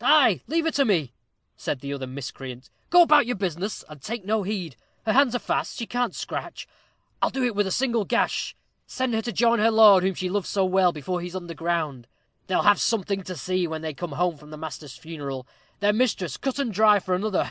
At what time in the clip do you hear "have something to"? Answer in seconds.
12.62-13.34